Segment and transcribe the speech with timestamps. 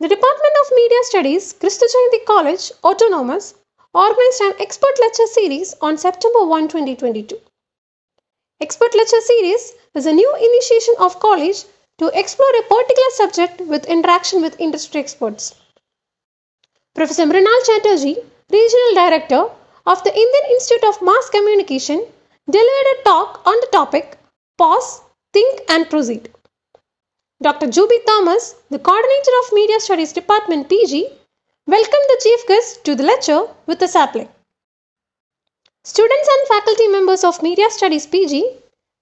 [0.00, 3.52] The Department of Media Studies, Kristu Jayanti College, Autonomous,
[3.92, 7.38] organized an expert lecture series on September 1, 2022.
[8.62, 11.64] Expert lecture series is a new initiation of college
[11.98, 15.54] to explore a particular subject with interaction with industry experts.
[16.94, 18.16] Professor Mrinal Chatterjee,
[18.50, 19.50] Regional Director
[19.84, 22.06] of the Indian Institute of Mass Communication,
[22.48, 24.16] delivered a talk on the topic
[24.56, 25.02] Pause,
[25.34, 26.30] Think and Proceed.
[27.42, 27.68] Dr.
[27.68, 31.08] Juby Thomas, the Coordinator of Media Studies Department PG,
[31.66, 34.28] welcomed the chief guest to the lecture with a sapling.
[35.82, 38.44] Students and faculty members of Media Studies PG,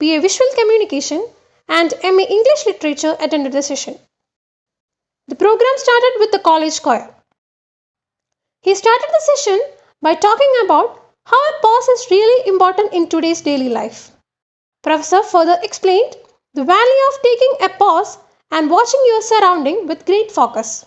[0.00, 1.24] BA Visual Communication,
[1.68, 3.96] and MA English Literature attended the session.
[5.28, 7.14] The program started with the college choir.
[8.62, 9.60] He started the session
[10.02, 14.10] by talking about how a pause is really important in today's daily life.
[14.82, 16.16] Professor further explained
[16.54, 18.18] the value of taking a pause
[18.56, 20.86] and watching your surrounding with great focus.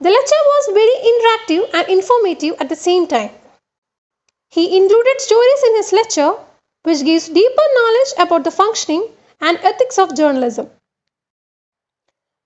[0.00, 3.30] The lecture was very interactive and informative at the same time.
[4.50, 6.32] He included stories in his lecture
[6.82, 9.04] which gives deeper knowledge about the functioning
[9.40, 10.70] and ethics of journalism.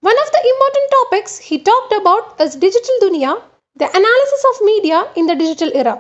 [0.01, 3.43] One of the important topics he talked about is digital dunya,
[3.77, 5.97] the analysis of media in the digital era.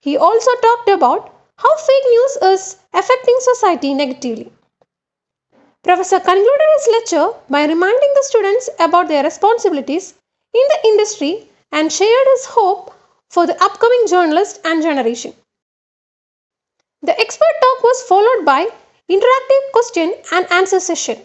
[0.00, 4.50] He also talked about how fake news is affecting society negatively.
[5.82, 10.14] Professor concluded his lecture by reminding the students about their responsibilities
[10.52, 12.92] in the industry and shared his hope
[13.30, 15.32] for the upcoming journalist and generation.
[17.02, 18.68] The expert talk was followed by
[19.08, 21.18] interactive question and answer session.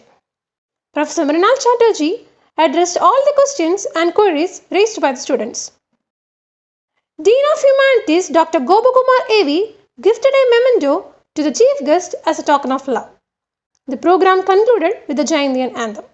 [0.94, 5.72] Professor Mrinal Chatterjee addressed all the questions and queries raised by the students.
[7.22, 8.60] Dean of Humanities Dr.
[8.60, 9.74] Gopakumar A.V.
[10.00, 13.15] gifted a memento to the chief guest as a token of love.
[13.88, 16.04] The program concluded with the Jayantian anthem.